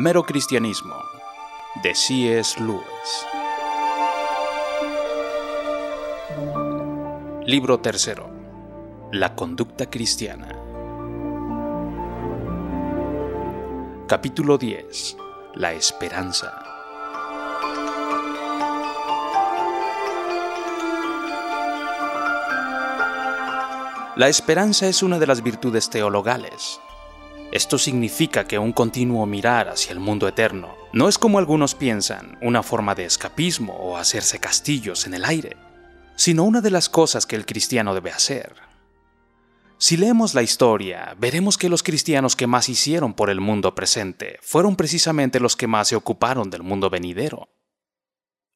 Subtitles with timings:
[0.00, 0.94] Mero Cristianismo
[1.82, 2.62] de C.S.
[2.62, 2.84] Lewis.
[7.44, 8.30] Libro tercero.
[9.10, 10.56] La conducta cristiana.
[14.06, 15.16] Capítulo 10.
[15.56, 16.62] La esperanza.
[24.14, 26.80] La esperanza es una de las virtudes teologales
[27.50, 32.38] esto significa que un continuo mirar hacia el mundo eterno no es como algunos piensan,
[32.42, 35.56] una forma de escapismo o hacerse castillos en el aire,
[36.16, 38.54] sino una de las cosas que el cristiano debe hacer.
[39.78, 44.38] Si leemos la historia, veremos que los cristianos que más hicieron por el mundo presente
[44.42, 47.48] fueron precisamente los que más se ocuparon del mundo venidero.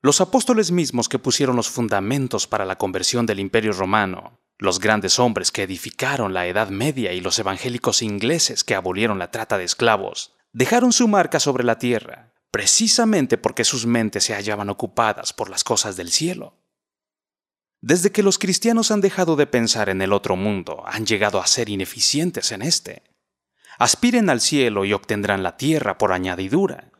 [0.02, 5.18] Los apóstoles mismos que pusieron los fundamentos para la conversión del imperio romano los grandes
[5.18, 9.64] hombres que edificaron la Edad Media y los evangélicos ingleses que abolieron la trata de
[9.64, 15.50] esclavos dejaron su marca sobre la tierra, precisamente porque sus mentes se hallaban ocupadas por
[15.50, 16.62] las cosas del cielo.
[17.80, 21.48] Desde que los cristianos han dejado de pensar en el otro mundo, han llegado a
[21.48, 23.02] ser ineficientes en este.
[23.80, 26.91] Aspiren al cielo y obtendrán la tierra por añadidura.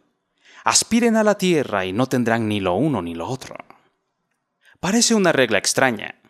[0.65, 3.57] Aspiren a la tierra y no tendrán ni lo uno ni lo otro.
[4.81, 6.21] Parece una regla extraña,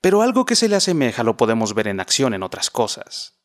[0.00, 3.40] pero algo que se le asemeja lo podemos ver en acción en otras cosas.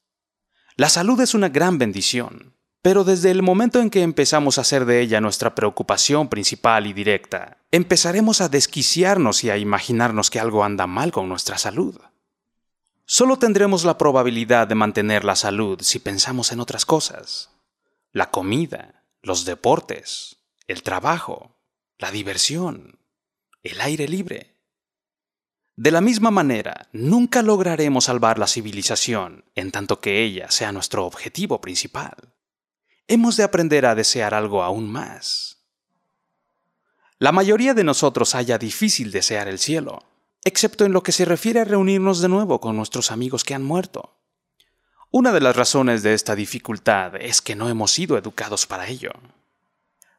[0.75, 4.85] La salud es una gran bendición, pero desde el momento en que empezamos a hacer
[4.85, 10.63] de ella nuestra preocupación principal y directa, empezaremos a desquiciarnos y a imaginarnos que algo
[10.63, 11.99] anda mal con nuestra salud.
[13.05, 17.51] Solo tendremos la probabilidad de mantener la salud si pensamos en otras cosas.
[18.11, 20.37] La comida, los deportes,
[20.67, 21.57] el trabajo,
[21.97, 22.99] la diversión,
[23.63, 24.61] el aire libre.
[25.75, 31.07] De la misma manera, nunca lograremos salvar la civilización en tanto que ella sea nuestro
[31.07, 32.35] objetivo principal.
[33.07, 35.65] Hemos de aprender a desear algo aún más.
[37.17, 40.03] La mayoría de nosotros haya difícil desear el cielo,
[40.43, 43.63] excepto en lo que se refiere a reunirnos de nuevo con nuestros amigos que han
[43.63, 44.14] muerto.
[45.11, 49.11] Una de las razones de esta dificultad es que no hemos sido educados para ello.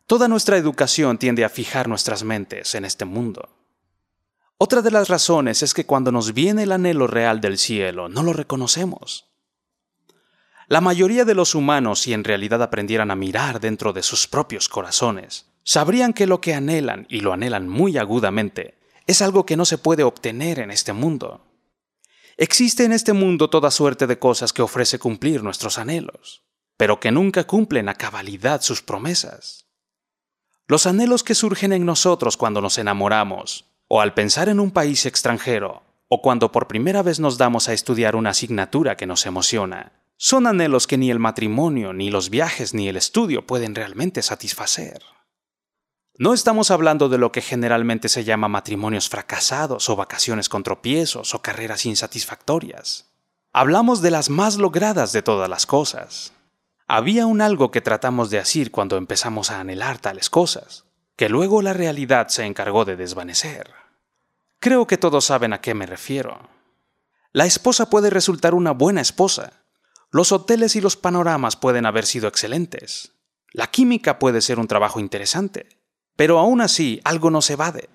[0.06, 3.56] Toda nuestra educación tiende a fijar nuestras mentes en este mundo
[4.58, 8.22] otra de las razones es que cuando nos viene el anhelo real del cielo, no
[8.22, 9.26] lo reconocemos.
[10.66, 14.70] La mayoría de los humanos, si en realidad aprendieran a mirar dentro de sus propios
[14.70, 19.66] corazones, sabrían que lo que anhelan, y lo anhelan muy agudamente, es algo que no
[19.66, 21.45] se puede obtener en este mundo.
[22.38, 26.44] Existe en este mundo toda suerte de cosas que ofrece cumplir nuestros anhelos,
[26.76, 29.66] pero que nunca cumplen a cabalidad sus promesas.
[30.66, 35.06] Los anhelos que surgen en nosotros cuando nos enamoramos o al pensar en un país
[35.06, 39.92] extranjero, o cuando por primera vez nos damos a estudiar una asignatura que nos emociona,
[40.18, 45.02] son anhelos que ni el matrimonio, ni los viajes, ni el estudio pueden realmente satisfacer.
[46.18, 51.34] No estamos hablando de lo que generalmente se llama matrimonios fracasados o vacaciones con tropiezos
[51.34, 53.10] o carreras insatisfactorias.
[53.52, 56.32] Hablamos de las más logradas de todas las cosas.
[56.88, 60.84] Había un algo que tratamos de decir cuando empezamos a anhelar tales cosas,
[61.16, 63.70] que luego la realidad se encargó de desvanecer.
[64.58, 66.48] Creo que todos saben a qué me refiero.
[67.32, 69.64] La esposa puede resultar una buena esposa.
[70.10, 73.12] Los hoteles y los panoramas pueden haber sido excelentes.
[73.52, 75.75] La química puede ser un trabajo interesante.
[76.16, 77.88] Pero aún así, algo no se evade.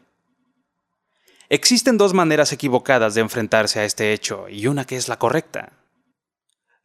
[1.49, 5.73] Existen dos maneras equivocadas de enfrentarse a este hecho y una que es la correcta.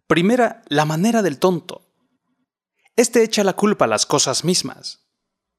[0.09, 1.83] Primera, la manera del tonto.
[2.97, 5.07] Este echa la culpa a las cosas mismas.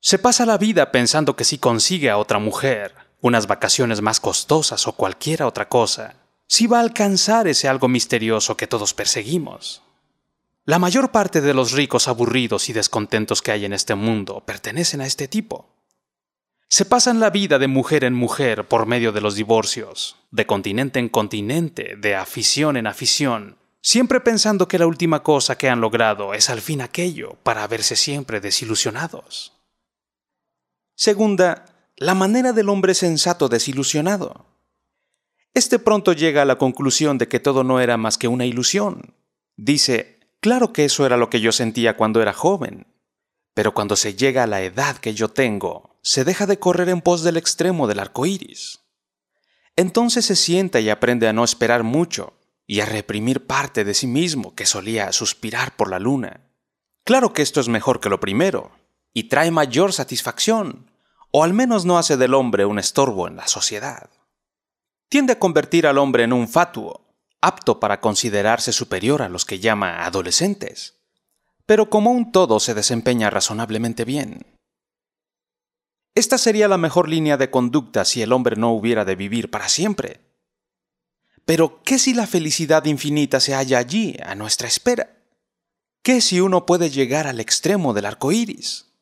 [0.02, 4.88] Se pasa la vida pensando que si consigue a otra mujer, unas vacaciones más costosas
[4.88, 6.16] o cualquier otra cosa,
[6.48, 9.84] si va a alcanzar ese algo misterioso que todos perseguimos.
[10.68, 15.00] La mayor parte de los ricos aburridos y descontentos que hay en este mundo pertenecen
[15.00, 15.70] a este tipo.
[16.68, 21.00] Se pasan la vida de mujer en mujer por medio de los divorcios, de continente
[21.00, 26.34] en continente, de afición en afición, siempre pensando que la última cosa que han logrado
[26.34, 29.54] es al fin aquello para verse siempre desilusionados.
[30.96, 31.64] Segunda,
[31.96, 34.46] la manera del hombre sensato desilusionado.
[35.54, 39.14] Este pronto llega a la conclusión de que todo no era más que una ilusión.
[39.56, 40.17] Dice,
[40.48, 42.88] claro que eso era lo que yo sentía cuando era joven,
[43.54, 47.02] pero cuando se llega a la edad que yo tengo, se deja de correr en
[47.02, 48.80] pos del extremo del arco iris.
[49.76, 54.08] Entonces se sienta y aprende a no esperar mucho y a reprimir parte de sí
[54.08, 56.50] mismo que solía suspirar por la luna.
[57.04, 58.72] Claro que esto es mejor que lo primero,
[59.14, 60.90] y trae mayor satisfacción,
[61.32, 64.10] o al menos no hace del hombre un estorbo en la sociedad.
[65.10, 67.07] Tiende a convertir al hombre en un fatuo,
[67.42, 70.96] apto para considerarse superior a los que llama adolescentes.
[71.68, 74.58] pero como un todo se desempeña razonablemente bien.
[76.16, 79.68] Esta sería la mejor línea de conducta si el hombre no hubiera de vivir para
[79.70, 80.22] siempre.
[81.46, 85.18] Pero, ¿qué si la felicidad infinita se halla allí, a nuestra espera?
[86.02, 88.94] ¿Qué si uno puede llegar al extremo del arco iris?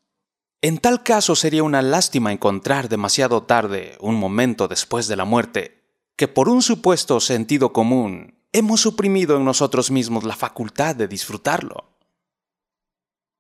[0.61, 5.74] En tal caso sería una lástima encontrar demasiado tarde, un momento después de la muerte,
[6.15, 11.89] que por un supuesto sentido común hemos suprimido en nosotros mismos la facultad de disfrutarlo.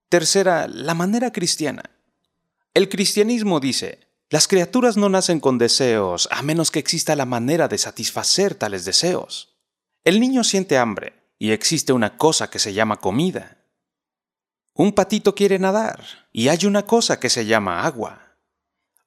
[0.09, 1.83] Tercera, la manera cristiana.
[2.73, 7.67] El cristianismo dice, las criaturas no nacen con deseos a menos que exista la manera
[7.67, 9.55] de satisfacer tales deseos.
[10.03, 13.57] El niño siente hambre y existe una cosa que se llama comida.
[14.73, 18.24] Un patito quiere nadar y hay una cosa que se llama agua.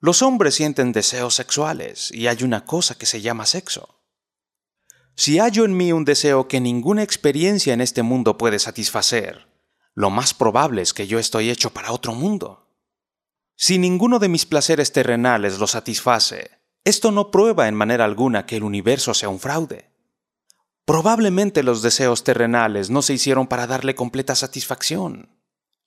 [0.01, 4.01] Los hombres sienten deseos sexuales y hay una cosa que se llama sexo.
[5.17, 9.49] Si hallo en mí un deseo que ninguna experiencia en este mundo puede satisfacer,
[9.95, 12.69] lo más probable es que yo estoy hecho para otro mundo.
[13.57, 16.51] Si ninguno de mis placeres terrenales lo satisface,
[16.85, 19.91] esto no prueba en manera alguna que el universo sea un fraude.
[20.85, 25.39] Probablemente los deseos terrenales no se hicieron para darle completa satisfacción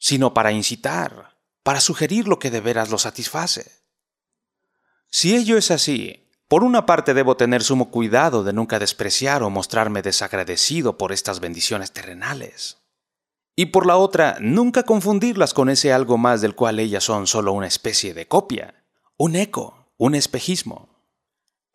[0.02, 3.81] sino para incitar, para sugerir lo que de veras lo satisface.
[5.12, 9.50] Si ello es así, por una parte debo tener sumo cuidado de nunca despreciar o
[9.50, 12.78] mostrarme desagradecido por estas bendiciones terrenales.
[13.56, 17.52] Y por la otra, nunca confundirlas con ese algo más del cual ellas son solo
[17.52, 18.86] una especie de copia,
[19.18, 20.90] un eco, un espejismo.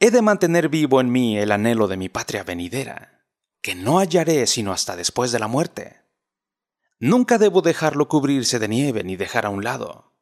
[0.00, 3.26] He de mantener vivo en mí el anhelo de mi patria venidera,
[3.60, 6.02] que no hallaré sino hasta después de la muerte.
[6.98, 10.15] Nunca debo dejarlo cubrirse de nieve ni dejar a un lado.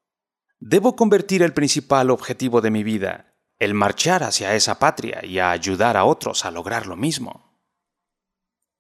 [0.60, 5.50] Debo convertir el principal objetivo de mi vida, el marchar hacia esa patria y a
[5.50, 7.60] ayudar a otros a lograr lo mismo.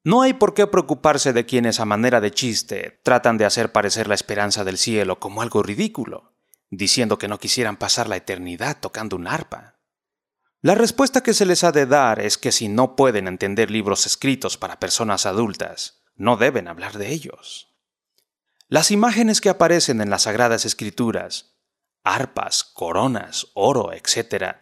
[0.02, 4.06] No hay por qué preocuparse de quienes a manera de chiste tratan de hacer parecer
[4.06, 6.34] la esperanza del cielo como algo ridículo,
[6.70, 9.78] diciendo que no quisieran pasar la eternidad tocando un arpa.
[10.60, 14.06] La respuesta que se les ha de dar es que si no pueden entender libros
[14.06, 17.74] escritos para personas adultas, no deben hablar de ellos.
[18.68, 21.53] Las imágenes que aparecen en las Sagradas Escrituras,
[22.04, 24.56] arpas, coronas, oro, etc.,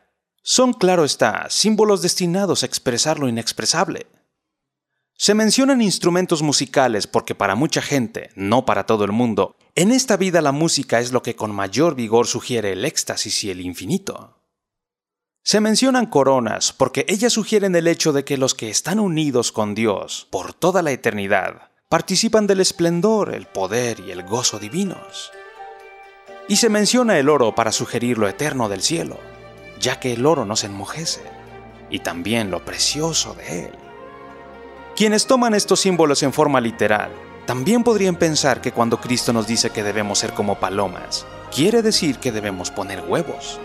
[0.44, 4.06] son, claro está, símbolos destinados a expresar lo inexpresable.
[5.14, 10.16] Se mencionan instrumentos musicales porque para mucha gente, no para todo el mundo, en esta
[10.16, 14.42] vida la música es lo que con mayor vigor sugiere el éxtasis y el infinito.
[15.44, 19.74] Se mencionan coronas porque ellas sugieren el hecho de que los que están unidos con
[19.76, 25.30] Dios por toda la eternidad participan del esplendor, el poder y el gozo divinos.
[26.48, 29.18] Y se menciona el oro para sugerir lo eterno del cielo,
[29.80, 31.22] ya que el oro nos enmojece,
[31.90, 33.72] y también lo precioso de él.
[34.96, 37.10] Quienes toman estos símbolos en forma literal,
[37.46, 42.18] también podrían pensar que cuando Cristo nos dice que debemos ser como palomas, quiere decir
[42.18, 43.58] que debemos poner huevos.